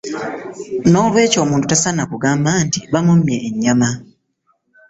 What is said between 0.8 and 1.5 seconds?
N'olwekyo